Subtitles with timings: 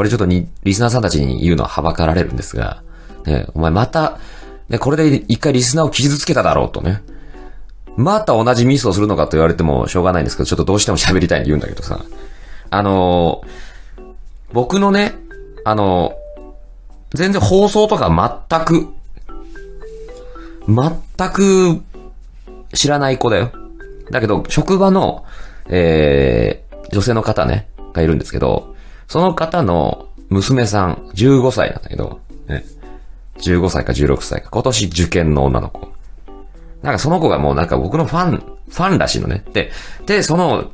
[0.00, 2.82] これちょっとに、リスナーさんたちに言うのははばかられるんですが、
[3.26, 4.18] ね、お前また、
[4.70, 7.02] ね、これで一回リスナーを傷つけただろうとね。
[7.98, 12.00] また同じミスをするのかと言われてもしょうがないんですけど、ちょっとどうしても喋りたいんで言うんだけどさ。
[12.70, 14.14] あのー、
[14.54, 15.12] 僕のね、
[15.66, 18.08] あのー、全然放送とか
[18.48, 18.88] 全く、
[20.66, 21.82] 全く
[22.72, 23.52] 知らない子だよ。
[24.10, 25.26] だけど、職場の、
[25.68, 28.70] えー、女性の方ね、がいるんですけど、
[29.10, 32.64] その方の娘さん、15歳なんだけど、ね、
[33.38, 35.88] 15歳か16歳か、今年受験の女の子。
[36.80, 39.44] なんかその子がもうなんか僕のファン、ファンらしいのね。
[39.52, 39.72] で、
[40.06, 40.70] で、その、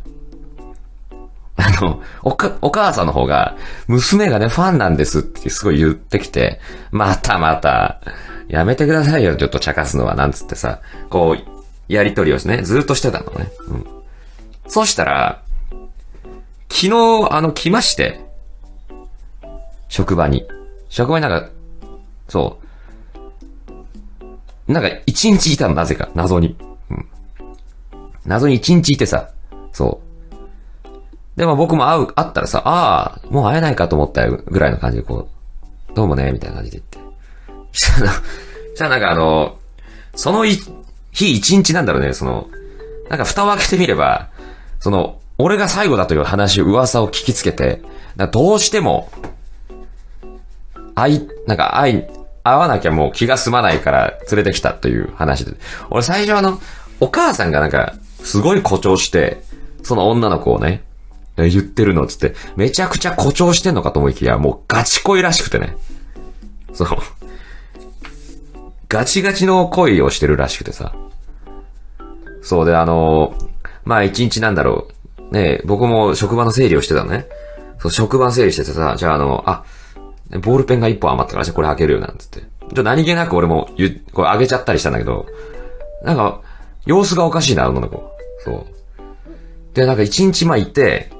[1.56, 3.56] あの、おか、お母さんの方が、
[3.86, 8.02] 娘がね、ファンなんですってすごい言ってきて、またまた、
[8.48, 11.42] やめてくださいよ、ちょっと茶化すのは、なんつってさ、こう、
[11.88, 13.50] やりとりをね、ずっとしてたのね。
[13.68, 13.86] うん。
[14.68, 15.42] そしたら、
[16.68, 18.25] 昨日、あの、来まして、
[19.96, 20.46] 職場に。
[20.90, 21.48] 職場になんか、
[22.28, 22.58] そ
[24.68, 24.72] う。
[24.72, 26.10] なんか、一日いたの、なぜか。
[26.14, 26.54] 謎に。
[26.90, 27.06] うん。
[28.26, 29.30] 謎に一日いてさ。
[29.72, 30.02] そ
[30.84, 31.38] う。
[31.38, 35.30] でも僕も会う、会ったらさ、ああ、もう会えないかと思ったよ、ぐらいの感じでこ
[35.90, 37.78] う、どうもね、みたいな感じで言って。
[37.78, 38.20] したら、し
[38.76, 39.56] たらなんかあの、
[40.14, 40.60] その日
[41.12, 42.48] 一日なんだろうね、その、
[43.08, 44.28] なんか蓋を開けてみれば、
[44.78, 47.80] その、俺が最後だという話、噂を聞きつけて、
[48.30, 49.10] どうしても、
[50.96, 52.02] 会い、なんか会い、
[52.42, 55.52] 会わなきゃもう気が済まないから連れてきたという話で。
[55.90, 56.58] 俺最初あの、
[56.98, 57.94] お母さんがなんか、
[58.24, 59.42] すごい誇張して、
[59.84, 60.82] その女の子をね、
[61.36, 65.76] 言ってるのつって、めちゃくちゃ誇張してんのかと思いきや、もうガチ恋らしくてね。
[66.72, 66.88] そう。
[68.88, 70.94] ガチガチの恋をしてるらしくてさ。
[72.42, 73.34] そうで、あの
[73.84, 74.88] まあ一日なんだろ
[75.30, 75.32] う。
[75.32, 77.26] ね僕も職場の整理をしてたのね。
[77.80, 79.64] そう、職場整理しててさ、じゃああの、あ、
[80.30, 82.42] ボールペンが一本余ったから、じゃこれ開けるよ、なんつって。
[82.74, 85.26] ちょ、何気なく俺も言、これあげちゃったりしたんだけど、
[86.02, 86.40] なんか、
[86.84, 88.10] 様子がおかしいな、女の子。
[88.44, 88.66] そう。
[89.74, 91.10] で、なんか一日前行って、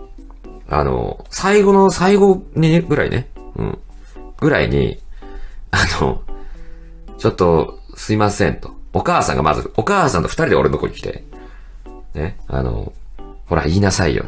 [0.68, 3.78] あの、最後の最後に、ぐらいね、うん。
[4.38, 4.98] ぐらいに、
[5.70, 6.22] あの、
[7.18, 8.74] ちょっと、すいませんと。
[8.92, 11.24] お母さんがまず、お母さんと二人で俺のとこに来て、
[12.14, 12.92] ね、あの、
[13.46, 14.24] ほら、言いなさいよ。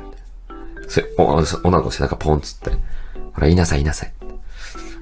[0.88, 1.24] そお
[1.64, 4.12] 女の子背中ポンつって、ほら、言いなさい、言いなさい。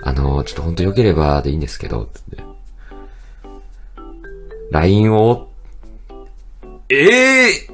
[0.07, 2.43] あの、ちょっとほんと良ければでいいんですけど、って。
[4.71, 5.49] LINE を、
[6.89, 7.73] ええー、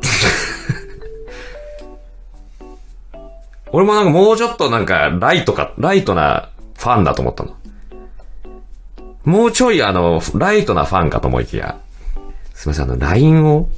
[3.70, 6.48] 俺もなんかもうちょっとなんか、ライトか、ライトな
[6.78, 7.54] ファンだと思ったの。
[9.24, 11.78] もうちょいあの、ライトなファンかと思いきや、
[12.54, 13.68] すみません、あの、LINE を？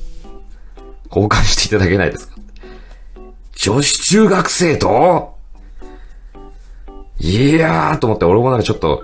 [1.09, 2.37] 交換していただけないですか？
[3.57, 5.34] 女子中学生と？
[7.25, 9.03] いやーと思って、俺もなんかちょっと、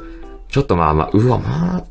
[0.48, 1.84] ちょっとまあまあ、うわ、まあ、も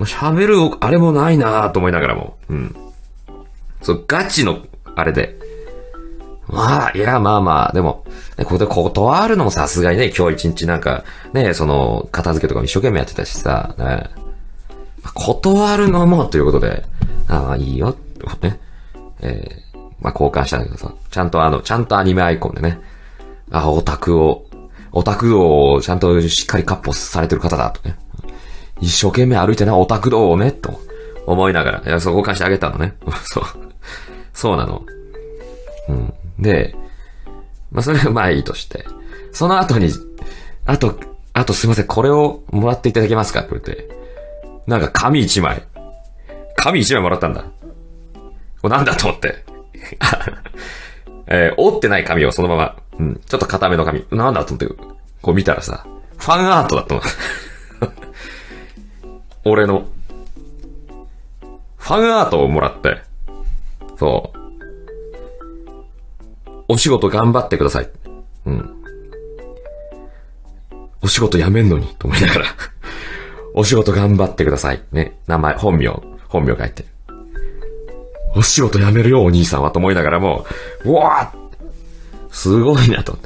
[0.00, 2.76] う喋る、あれもないなーと思いながらも、うん。
[3.82, 4.60] そう、ガチの、
[4.94, 5.36] あれで。
[6.46, 8.04] まあ、いや、まあまあ、でも、
[8.38, 14.08] ね、ここで断るのもさすがにね、今日一日なんか、ね、その、片付けとかも一生懸命やってたしさ、ね。
[15.14, 16.84] 断るのも、ということで、
[17.28, 17.94] ああ、いいよ、
[18.40, 18.58] ね。
[19.20, 22.80] えー、まあ交換したんだけどさ、ちゃんとあの、ちゃんとアニメアイコンでね、
[23.50, 24.46] あ、オタクを、
[24.92, 27.96] オタク道をちゃんとしっかりカッポされてる方だとね。
[28.80, 30.80] 一生懸命歩いてな、オタク道をね、と
[31.26, 32.96] 思いながら、いや、そう交換してあげたのね。
[33.24, 33.44] そう。
[34.32, 34.84] そうなの。
[35.88, 36.14] うん。
[36.38, 36.74] で、
[37.70, 38.84] まあ、それはまあいいとして。
[39.32, 39.90] その後に、
[40.64, 40.98] あと、
[41.32, 43.40] あとすいません、これをもらっていただけますか？
[43.40, 43.88] って言って。
[44.66, 45.62] なんか紙一枚。
[46.56, 47.44] 紙一枚もらったんだ。
[48.60, 49.44] これなんだと思って。
[51.28, 54.04] えー、折ってない紙をそのまま、うん、ちょっと固めの紙。
[54.10, 54.74] なんだと思って、
[55.22, 57.00] こう見たらさ、ファンアートだったの。
[59.44, 59.86] 俺の。
[61.76, 63.00] ファンアートをもらって、
[63.98, 64.38] そう。
[66.68, 67.90] お仕事頑張ってください。
[68.46, 68.74] うん。
[71.00, 72.46] お仕事辞めんのに、と思いながら
[73.54, 74.82] お仕事頑張ってください。
[74.92, 75.18] ね。
[75.26, 75.88] 名前、本名、
[76.28, 76.84] 本名書いて。
[78.38, 80.46] お仕事辞めるよ、お兄さんは、と思いながらも、
[80.84, 81.48] うわー
[82.30, 83.18] すごいな、と。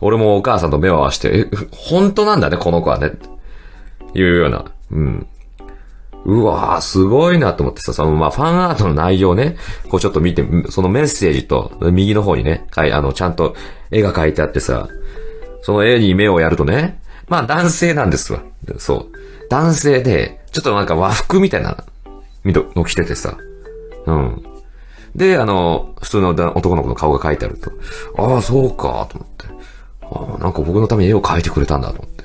[0.00, 3.12] 俺もお母さんと目を合わせて、え、本当なんだね、この子はね。
[4.14, 4.64] いうような。
[4.90, 5.26] うん。
[6.24, 9.56] うわーすごいなと思ってさ、その、まあ、ファンアートの内容ね、
[9.88, 13.56] こうちょっと見て、そのメッセージと、右の方にね、かい、あの、ちゃんと
[13.90, 14.88] 絵が描いてあってさ、
[15.62, 18.42] その絵に目をやるとね、まあ、男性なんですわ。
[18.78, 19.48] そう。
[19.48, 21.84] 男性で、ちょっとなんか和服みたいな、
[22.44, 23.38] の着ててさ、
[24.06, 24.47] うん。
[25.14, 27.72] で、あの、普通の男の子の顔が描いてあると、
[28.16, 29.46] ああ、そうか、と思って。
[30.00, 32.24] ああなんか僕のために絵を描いてくれたんだと思って。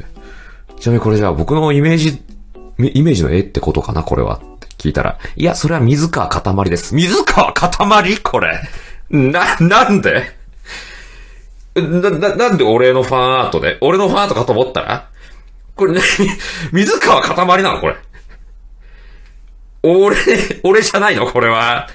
[0.79, 2.21] ちなみにこれじゃあ僕のイメージ、
[2.79, 4.37] イメージの絵ってことかなこれは。
[4.37, 6.95] って聞いたら、いや、それは水川かたまりです。
[6.95, 8.59] 水川かたまりこれ。
[9.09, 10.23] な、なんで？
[11.75, 13.77] な、な、なんで俺のファンアートで？
[13.81, 15.09] 俺のファンアートかと思ったら？
[15.75, 16.01] これね、
[16.71, 17.95] 水川かたまりなのこれ。
[19.81, 20.15] 俺、
[20.63, 21.87] 俺じゃないのこれは。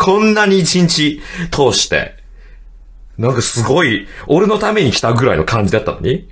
[0.00, 1.20] こんなに一日
[1.50, 2.16] 通して、
[3.18, 6.26] なんかすごい、俺のために来たぐらいの感じだったのに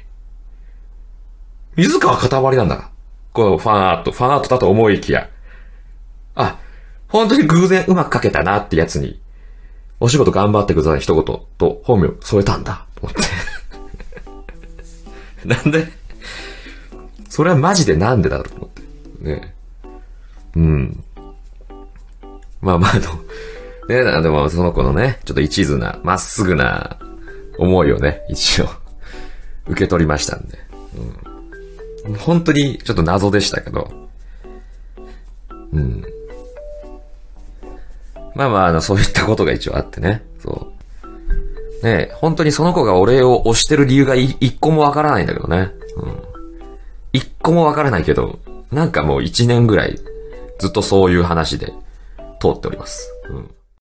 [1.76, 2.90] 水川かたまりなんだ。
[3.34, 5.28] このファンアート、ファンアートだと思いきや。
[6.34, 6.58] あ、
[7.08, 9.20] 本当に偶然うまく書けたなってやつに、
[10.00, 11.22] お仕事頑張ってください一言
[11.58, 12.86] と本名添えたんだ。
[12.94, 13.22] と思って。
[15.46, 15.92] なんで
[17.28, 18.82] それはマジでなんでだろうと思って。
[19.24, 19.54] ね
[20.56, 21.04] うん。
[22.60, 23.02] まあまあ、あの、
[23.88, 26.98] ねでもその子のね、ちょっと一途な、まっすぐな
[27.58, 28.66] 思いをね、一応、
[29.66, 30.58] 受け取りましたんで。
[32.06, 32.14] うん。
[32.14, 33.90] 本当にちょっと謎でしたけど。
[35.72, 36.02] うん。
[38.34, 40.22] まあまあ、あの、そういったことが一応あってね。
[40.38, 40.70] そ
[41.82, 41.84] う。
[41.84, 45.72] ね本当にその子が俺を推してる理由が一個もわからないんだけどね。
[45.96, 46.22] うん。
[47.12, 48.38] 一個もわからないけど、
[48.70, 49.98] なんかもう一年ぐらい、
[50.58, 51.72] ずっとそういう話で
[52.40, 53.12] 通っております。
[53.30, 53.50] うん。